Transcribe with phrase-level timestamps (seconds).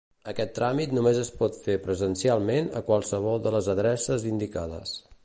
[0.31, 4.99] Aquest tràmit només es pot fer presencialment a qualsevol de les adreces indicades.